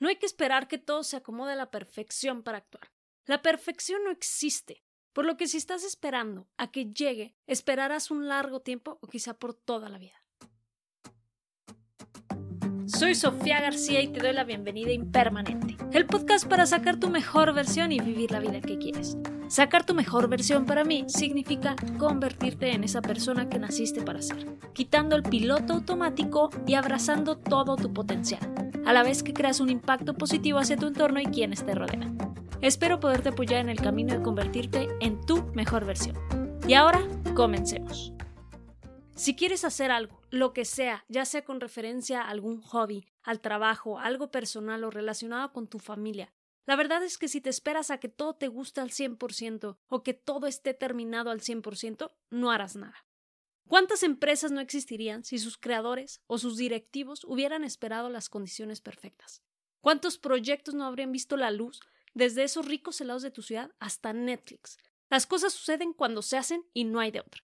No 0.00 0.08
hay 0.08 0.16
que 0.16 0.26
esperar 0.26 0.66
que 0.66 0.78
todo 0.78 1.04
se 1.04 1.18
acomode 1.18 1.52
a 1.52 1.56
la 1.56 1.70
perfección 1.70 2.42
para 2.42 2.58
actuar. 2.58 2.90
La 3.26 3.42
perfección 3.42 4.02
no 4.02 4.10
existe, 4.10 4.82
por 5.12 5.26
lo 5.26 5.36
que 5.36 5.46
si 5.46 5.58
estás 5.58 5.84
esperando 5.84 6.48
a 6.56 6.72
que 6.72 6.86
llegue, 6.86 7.36
esperarás 7.46 8.10
un 8.10 8.26
largo 8.26 8.60
tiempo 8.60 8.98
o 9.02 9.06
quizá 9.06 9.34
por 9.34 9.52
toda 9.52 9.90
la 9.90 9.98
vida. 9.98 10.24
Soy 12.86 13.14
Sofía 13.14 13.60
García 13.60 14.00
y 14.00 14.08
te 14.08 14.20
doy 14.20 14.32
la 14.32 14.44
bienvenida 14.44 14.90
Impermanente, 14.90 15.76
el 15.92 16.06
podcast 16.06 16.48
para 16.48 16.64
sacar 16.64 16.98
tu 16.98 17.10
mejor 17.10 17.52
versión 17.52 17.92
y 17.92 18.00
vivir 18.00 18.32
la 18.32 18.40
vida 18.40 18.62
que 18.62 18.78
quieres. 18.78 19.18
Sacar 19.50 19.84
tu 19.84 19.94
mejor 19.94 20.28
versión 20.28 20.64
para 20.64 20.84
mí 20.84 21.06
significa 21.08 21.74
convertirte 21.98 22.70
en 22.70 22.84
esa 22.84 23.02
persona 23.02 23.48
que 23.48 23.58
naciste 23.58 24.00
para 24.00 24.22
ser, 24.22 24.46
quitando 24.72 25.16
el 25.16 25.24
piloto 25.24 25.72
automático 25.72 26.50
y 26.68 26.74
abrazando 26.74 27.36
todo 27.36 27.74
tu 27.74 27.92
potencial, 27.92 28.40
a 28.86 28.92
la 28.92 29.02
vez 29.02 29.24
que 29.24 29.32
creas 29.32 29.58
un 29.58 29.68
impacto 29.68 30.14
positivo 30.14 30.60
hacia 30.60 30.76
tu 30.76 30.86
entorno 30.86 31.18
y 31.18 31.26
quienes 31.26 31.66
te 31.66 31.74
rodean. 31.74 32.16
Espero 32.60 33.00
poderte 33.00 33.30
apoyar 33.30 33.58
en 33.58 33.70
el 33.70 33.80
camino 33.80 34.14
de 34.14 34.22
convertirte 34.22 34.86
en 35.00 35.20
tu 35.20 35.42
mejor 35.52 35.84
versión. 35.84 36.16
Y 36.68 36.74
ahora, 36.74 37.00
comencemos. 37.34 38.12
Si 39.16 39.34
quieres 39.34 39.64
hacer 39.64 39.90
algo, 39.90 40.22
lo 40.30 40.52
que 40.52 40.64
sea, 40.64 41.04
ya 41.08 41.24
sea 41.24 41.44
con 41.44 41.60
referencia 41.60 42.22
a 42.22 42.30
algún 42.30 42.60
hobby, 42.60 43.04
al 43.24 43.40
trabajo, 43.40 43.98
algo 43.98 44.30
personal 44.30 44.84
o 44.84 44.92
relacionado 44.92 45.52
con 45.52 45.66
tu 45.66 45.80
familia, 45.80 46.32
la 46.70 46.76
verdad 46.76 47.02
es 47.02 47.18
que 47.18 47.26
si 47.26 47.40
te 47.40 47.50
esperas 47.50 47.90
a 47.90 47.98
que 47.98 48.08
todo 48.08 48.36
te 48.36 48.46
guste 48.46 48.80
al 48.80 48.90
100% 48.90 49.76
o 49.88 50.02
que 50.04 50.14
todo 50.14 50.46
esté 50.46 50.72
terminado 50.72 51.30
al 51.30 51.40
100%, 51.40 52.12
no 52.30 52.52
harás 52.52 52.76
nada. 52.76 52.94
¿Cuántas 53.66 54.04
empresas 54.04 54.52
no 54.52 54.60
existirían 54.60 55.24
si 55.24 55.40
sus 55.40 55.58
creadores 55.58 56.22
o 56.28 56.38
sus 56.38 56.56
directivos 56.56 57.24
hubieran 57.24 57.64
esperado 57.64 58.08
las 58.08 58.28
condiciones 58.28 58.80
perfectas? 58.80 59.42
¿Cuántos 59.80 60.16
proyectos 60.16 60.74
no 60.74 60.84
habrían 60.84 61.10
visto 61.10 61.36
la 61.36 61.50
luz 61.50 61.80
desde 62.14 62.44
esos 62.44 62.66
ricos 62.66 63.00
helados 63.00 63.22
de 63.22 63.32
tu 63.32 63.42
ciudad 63.42 63.72
hasta 63.80 64.12
Netflix? 64.12 64.78
Las 65.08 65.26
cosas 65.26 65.52
suceden 65.52 65.92
cuando 65.92 66.22
se 66.22 66.36
hacen 66.36 66.64
y 66.72 66.84
no 66.84 67.00
hay 67.00 67.10
de 67.10 67.18
otra. 67.18 67.42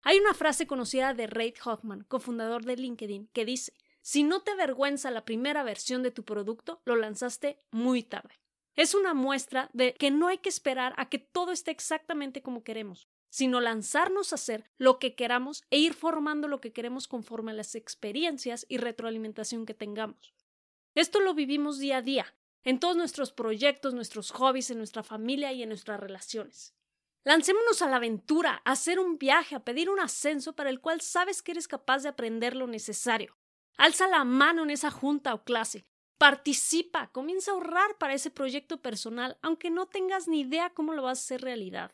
Hay 0.00 0.18
una 0.18 0.32
frase 0.32 0.66
conocida 0.66 1.12
de 1.12 1.26
Reid 1.26 1.56
Hoffman, 1.62 2.04
cofundador 2.04 2.64
de 2.64 2.76
LinkedIn, 2.76 3.28
que 3.34 3.44
dice: 3.44 3.74
Si 4.00 4.22
no 4.22 4.40
te 4.40 4.52
avergüenza 4.52 5.10
la 5.10 5.26
primera 5.26 5.62
versión 5.62 6.02
de 6.02 6.10
tu 6.10 6.24
producto, 6.24 6.80
lo 6.86 6.96
lanzaste 6.96 7.58
muy 7.70 8.02
tarde. 8.02 8.41
Es 8.74 8.94
una 8.94 9.12
muestra 9.12 9.68
de 9.74 9.94
que 9.94 10.10
no 10.10 10.28
hay 10.28 10.38
que 10.38 10.48
esperar 10.48 10.94
a 10.96 11.08
que 11.08 11.18
todo 11.18 11.52
esté 11.52 11.70
exactamente 11.70 12.42
como 12.42 12.64
queremos, 12.64 13.08
sino 13.28 13.60
lanzarnos 13.60 14.32
a 14.32 14.36
hacer 14.36 14.70
lo 14.78 14.98
que 14.98 15.14
queramos 15.14 15.62
e 15.70 15.78
ir 15.78 15.94
formando 15.94 16.48
lo 16.48 16.60
que 16.60 16.72
queremos 16.72 17.06
conforme 17.06 17.52
a 17.52 17.54
las 17.54 17.74
experiencias 17.74 18.64
y 18.68 18.78
retroalimentación 18.78 19.66
que 19.66 19.74
tengamos. 19.74 20.34
Esto 20.94 21.20
lo 21.20 21.34
vivimos 21.34 21.78
día 21.78 21.98
a 21.98 22.02
día, 22.02 22.34
en 22.64 22.78
todos 22.80 22.96
nuestros 22.96 23.32
proyectos, 23.32 23.94
nuestros 23.94 24.30
hobbies, 24.30 24.70
en 24.70 24.78
nuestra 24.78 25.02
familia 25.02 25.52
y 25.52 25.62
en 25.62 25.68
nuestras 25.68 26.00
relaciones. 26.00 26.74
Lancémonos 27.24 27.82
a 27.82 27.88
la 27.88 27.96
aventura, 27.96 28.62
a 28.64 28.72
hacer 28.72 28.98
un 28.98 29.18
viaje, 29.18 29.54
a 29.54 29.64
pedir 29.64 29.90
un 29.90 30.00
ascenso 30.00 30.54
para 30.54 30.70
el 30.70 30.80
cual 30.80 31.00
sabes 31.00 31.42
que 31.42 31.52
eres 31.52 31.68
capaz 31.68 32.02
de 32.02 32.08
aprender 32.08 32.56
lo 32.56 32.66
necesario. 32.66 33.36
Alza 33.76 34.08
la 34.08 34.24
mano 34.24 34.64
en 34.64 34.70
esa 34.70 34.90
junta 34.90 35.34
o 35.34 35.44
clase. 35.44 35.86
Participa, 36.22 37.08
comienza 37.10 37.50
a 37.50 37.54
ahorrar 37.54 37.98
para 37.98 38.14
ese 38.14 38.30
proyecto 38.30 38.80
personal, 38.80 39.38
aunque 39.42 39.70
no 39.70 39.86
tengas 39.86 40.28
ni 40.28 40.42
idea 40.42 40.70
cómo 40.70 40.92
lo 40.92 41.02
vas 41.02 41.18
a 41.18 41.22
hacer 41.22 41.40
realidad. 41.40 41.90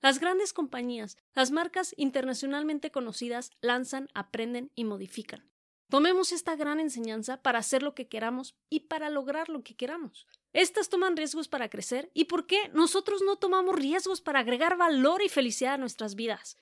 Las 0.00 0.18
grandes 0.18 0.54
compañías, 0.54 1.18
las 1.34 1.50
marcas 1.50 1.92
internacionalmente 1.98 2.90
conocidas, 2.90 3.50
lanzan, 3.60 4.08
aprenden 4.14 4.70
y 4.76 4.84
modifican. 4.84 5.46
Tomemos 5.90 6.32
esta 6.32 6.56
gran 6.56 6.80
enseñanza 6.80 7.42
para 7.42 7.58
hacer 7.58 7.82
lo 7.82 7.94
que 7.94 8.08
queramos 8.08 8.54
y 8.70 8.80
para 8.80 9.10
lograr 9.10 9.50
lo 9.50 9.62
que 9.62 9.76
queramos. 9.76 10.26
Estas 10.54 10.88
toman 10.88 11.14
riesgos 11.14 11.46
para 11.46 11.68
crecer 11.68 12.10
y 12.14 12.24
¿por 12.24 12.46
qué 12.46 12.70
nosotros 12.72 13.20
no 13.20 13.36
tomamos 13.36 13.76
riesgos 13.76 14.22
para 14.22 14.38
agregar 14.38 14.78
valor 14.78 15.20
y 15.20 15.28
felicidad 15.28 15.74
a 15.74 15.76
nuestras 15.76 16.14
vidas? 16.14 16.56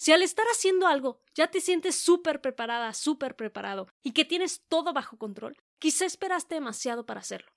Si 0.00 0.12
al 0.12 0.22
estar 0.22 0.46
haciendo 0.46 0.86
algo 0.86 1.20
ya 1.34 1.50
te 1.50 1.60
sientes 1.60 1.94
súper 1.94 2.40
preparada, 2.40 2.94
súper 2.94 3.36
preparado 3.36 3.86
y 4.02 4.12
que 4.12 4.24
tienes 4.24 4.64
todo 4.66 4.94
bajo 4.94 5.18
control, 5.18 5.58
quizá 5.78 6.06
esperaste 6.06 6.54
demasiado 6.54 7.04
para 7.04 7.20
hacerlo. 7.20 7.52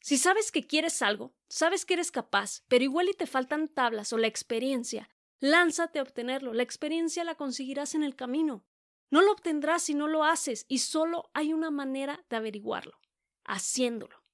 Si 0.00 0.18
sabes 0.18 0.50
que 0.50 0.66
quieres 0.66 1.02
algo, 1.02 1.36
sabes 1.48 1.86
que 1.86 1.94
eres 1.94 2.10
capaz, 2.10 2.64
pero 2.66 2.82
igual 2.82 3.10
y 3.10 3.12
te 3.12 3.28
faltan 3.28 3.68
tablas 3.68 4.12
o 4.12 4.18
la 4.18 4.26
experiencia, 4.26 5.08
lánzate 5.38 6.00
a 6.00 6.02
obtenerlo. 6.02 6.52
La 6.52 6.64
experiencia 6.64 7.22
la 7.22 7.36
conseguirás 7.36 7.94
en 7.94 8.02
el 8.02 8.16
camino. 8.16 8.66
No 9.10 9.22
lo 9.22 9.30
obtendrás 9.30 9.84
si 9.84 9.94
no 9.94 10.08
lo 10.08 10.24
haces 10.24 10.66
y 10.66 10.78
solo 10.78 11.30
hay 11.32 11.52
una 11.52 11.70
manera 11.70 12.24
de 12.28 12.34
averiguarlo, 12.34 12.98
haciéndolo. 13.44 14.24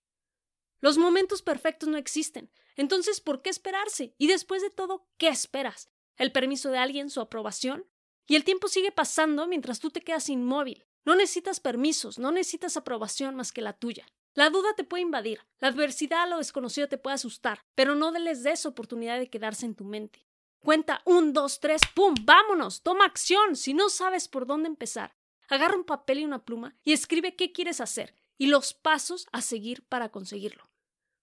Los 0.81 0.97
momentos 0.97 1.43
perfectos 1.43 1.91
no 1.91 1.99
existen, 1.99 2.51
entonces 2.77 3.21
¿por 3.21 3.43
qué 3.43 3.51
esperarse? 3.51 4.15
Y 4.17 4.29
después 4.29 4.63
de 4.63 4.71
todo, 4.71 5.07
¿qué 5.19 5.29
esperas? 5.29 5.91
¿El 6.21 6.33
permiso 6.33 6.71
de 6.71 6.77
alguien, 6.77 7.09
su 7.09 7.23
aprobación? 7.23 7.87
Y 8.27 8.37
el 8.37 8.45
tiempo 8.45 8.69
sigue 8.69 8.93
pasando 8.93 9.47
mientras 9.47 9.81
tú 9.81 9.89
te 9.89 10.03
quedas 10.03 10.29
inmóvil. 10.29 10.85
No 11.07 11.15
necesitas 11.15 11.61
permisos, 11.61 12.19
no 12.19 12.31
necesitas 12.31 12.77
aprobación 12.77 13.37
más 13.37 13.53
que 13.53 13.63
la 13.63 13.73
tuya. 13.73 14.07
La 14.35 14.51
duda 14.51 14.75
te 14.77 14.85
puede 14.85 15.03
invadir, 15.03 15.41
la 15.61 15.69
adversidad 15.69 16.25
a 16.25 16.27
lo 16.27 16.37
desconocido 16.37 16.89
te 16.89 16.99
puede 16.99 17.15
asustar, 17.15 17.65
pero 17.75 17.95
no 17.95 18.11
les 18.11 18.43
des 18.43 18.67
oportunidad 18.67 19.19
de 19.19 19.31
quedarse 19.31 19.65
en 19.65 19.75
tu 19.75 19.85
mente. 19.85 20.27
Cuenta 20.59 21.01
un, 21.07 21.33
dos, 21.33 21.59
tres, 21.59 21.81
¡pum! 21.95 22.15
¡Vámonos! 22.25 22.83
Toma 22.83 23.07
acción. 23.07 23.57
Si 23.57 23.73
no 23.73 23.89
sabes 23.89 24.29
por 24.29 24.47
dónde 24.47 24.69
empezar, 24.69 25.17
agarra 25.49 25.77
un 25.77 25.85
papel 25.85 26.19
y 26.19 26.25
una 26.27 26.45
pluma 26.45 26.77
y 26.85 26.93
escribe 26.93 27.35
qué 27.35 27.51
quieres 27.51 27.81
hacer 27.81 28.15
y 28.37 28.49
los 28.49 28.75
pasos 28.75 29.27
a 29.33 29.41
seguir 29.41 29.87
para 29.89 30.11
conseguirlo. 30.11 30.69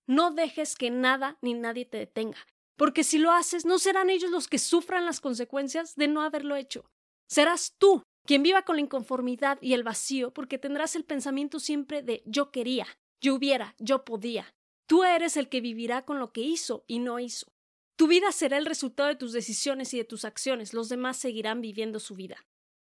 No 0.07 0.31
dejes 0.31 0.75
que 0.75 0.90
nada 0.90 1.38
ni 1.41 1.53
nadie 1.53 1.86
te 1.86 2.00
detenga, 2.00 2.47
porque 2.78 3.04
si 3.04 3.18
lo 3.18 3.32
haces, 3.32 3.66
no 3.66 3.80
serán 3.80 4.10
ellos 4.10 4.32
los 4.32 4.48
que 4.48 4.60
sufran 4.60 5.06
las 5.06 5.20
consecuencias 5.20 5.96
de 5.96 6.08
no 6.08 6.22
haberlo 6.22 6.56
hecho. 6.56 6.86
Serás 7.28 7.76
tú 7.78 8.04
quien 8.26 8.44
viva 8.44 8.62
con 8.62 8.76
la 8.76 8.82
inconformidad 8.82 9.58
y 9.62 9.74
el 9.74 9.84
vacío, 9.84 10.34
porque 10.34 10.58
tendrás 10.58 10.96
el 10.96 11.04
pensamiento 11.04 11.60
siempre 11.60 12.04
de 12.04 12.24
yo 12.26 12.52
quería, 12.52 12.88
yo 13.22 13.36
hubiera, 13.36 13.76
yo 13.80 14.06
podía. 14.06 14.54
Tú 14.86 15.04
eres 15.04 15.36
el 15.38 15.50
que 15.50 15.60
vivirá 15.60 16.06
con 16.06 16.20
lo 16.20 16.32
que 16.32 16.42
hizo 16.42 16.86
y 16.88 17.00
no 17.00 17.20
hizo. 17.20 17.48
Tu 17.98 18.08
vida 18.08 18.32
será 18.32 18.58
el 18.58 18.66
resultado 18.66 19.10
de 19.10 19.16
tus 19.16 19.34
decisiones 19.34 19.94
y 19.94 19.98
de 19.98 20.04
tus 20.04 20.24
acciones, 20.24 20.74
los 20.74 20.88
demás 20.88 21.18
seguirán 21.18 21.62
viviendo 21.62 22.00
su 22.00 22.16
vida. 22.16 22.46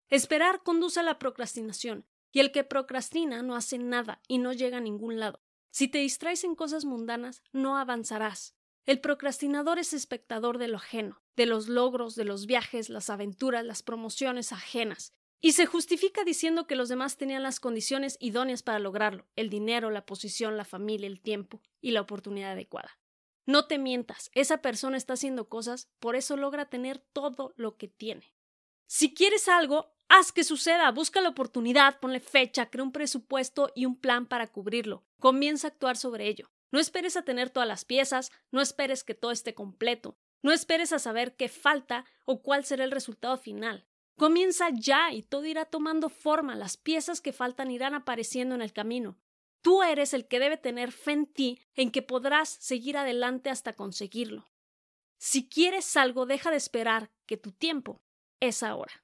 Esperar 0.10 0.62
conduce 0.64 1.00
a 1.00 1.04
la 1.04 1.20
procrastinación, 1.20 2.06
y 2.32 2.40
el 2.40 2.52
que 2.52 2.64
procrastina 2.64 3.42
no 3.42 3.56
hace 3.56 3.78
nada 3.78 4.22
y 4.28 4.38
no 4.38 4.54
llega 4.54 4.78
a 4.78 4.82
ningún 4.82 5.20
lado. 5.20 5.42
Si 5.72 5.88
te 5.88 6.00
distraes 6.00 6.44
en 6.44 6.56
cosas 6.56 6.86
mundanas, 6.86 7.42
no 7.52 7.78
avanzarás. 7.78 8.56
El 8.90 9.02
procrastinador 9.02 9.78
es 9.78 9.94
espectador 9.94 10.58
de 10.58 10.68
lo 10.68 10.78
ajeno, 10.78 11.22
de 11.36 11.46
los 11.46 11.68
logros, 11.68 12.16
de 12.16 12.24
los 12.24 12.48
viajes, 12.48 12.90
las 12.90 13.12
aventuras, 13.12 13.64
las 13.64 13.84
promociones 13.84 14.52
ajenas, 14.52 15.14
y 15.40 15.52
se 15.52 15.68
justifica 15.68 16.24
diciendo 16.24 16.66
que 16.66 16.76
los 16.76 16.90
demás 16.90 17.16
tenían 17.16 17.44
las 17.44 17.60
condiciones 17.60 18.18
idóneas 18.20 18.64
para 18.64 18.80
lograrlo, 18.80 19.28
el 19.36 19.52
dinero, 19.52 19.92
la 19.92 20.08
posición, 20.08 20.58
la 20.58 20.66
familia, 20.66 21.06
el 21.06 21.22
tiempo 21.22 21.62
y 21.82 21.92
la 21.92 22.02
oportunidad 22.02 22.54
adecuada. 22.54 22.98
No 23.46 23.68
te 23.68 23.78
mientas, 23.78 24.32
esa 24.34 24.64
persona 24.64 24.98
está 24.98 25.14
haciendo 25.14 25.50
cosas, 25.50 25.88
por 26.00 26.16
eso 26.16 26.36
logra 26.36 26.68
tener 26.68 26.98
todo 27.14 27.54
lo 27.58 27.78
que 27.78 27.90
tiene. 27.90 28.34
Si 28.88 29.14
quieres 29.14 29.48
algo, 29.50 29.94
haz 30.08 30.32
que 30.32 30.44
suceda, 30.44 30.90
busca 30.90 31.22
la 31.22 31.30
oportunidad, 31.30 32.00
ponle 32.00 32.22
fecha, 32.22 32.72
crea 32.72 32.86
un 32.86 32.92
presupuesto 32.92 33.72
y 33.76 33.86
un 33.86 33.98
plan 33.98 34.26
para 34.26 34.48
cubrirlo. 34.48 35.06
Comienza 35.20 35.68
a 35.68 35.70
actuar 35.70 35.96
sobre 35.96 36.28
ello. 36.28 36.50
No 36.72 36.80
esperes 36.80 37.18
a 37.18 37.24
tener 37.24 37.50
todas 37.50 37.68
las 37.68 37.86
piezas, 37.86 38.32
no 38.52 38.62
esperes 38.62 39.04
que 39.04 39.16
todo 39.16 39.32
esté 39.32 39.54
completo, 39.54 40.18
no 40.42 40.52
esperes 40.52 40.94
a 40.94 41.00
saber 41.00 41.36
qué 41.36 41.50
falta 41.50 42.06
o 42.26 42.42
cuál 42.42 42.64
será 42.64 42.84
el 42.84 42.92
resultado 42.92 43.38
final. 43.38 43.86
Comienza 44.18 44.68
ya 44.74 45.12
y 45.12 45.24
todo 45.24 45.46
irá 45.46 45.66
tomando 45.66 46.10
forma, 46.10 46.56
las 46.56 46.78
piezas 46.78 47.22
que 47.22 47.34
faltan 47.34 47.72
irán 47.72 47.94
apareciendo 47.94 48.54
en 48.56 48.62
el 48.62 48.74
camino. 48.74 49.18
Tú 49.62 49.84
eres 49.84 50.14
el 50.14 50.28
que 50.28 50.40
debe 50.40 50.58
tener 50.58 50.92
fe 50.92 51.12
en 51.12 51.26
ti, 51.26 51.60
en 51.76 51.92
que 51.92 52.02
podrás 52.02 52.50
seguir 52.50 52.98
adelante 52.98 53.50
hasta 53.50 53.74
conseguirlo. 53.74 54.50
Si 55.18 55.50
quieres 55.50 55.98
algo, 55.98 56.26
deja 56.26 56.52
de 56.52 56.58
esperar 56.58 57.12
que 57.26 57.38
tu 57.38 57.52
tiempo 57.52 58.02
es 58.40 58.64
ahora. 58.64 59.04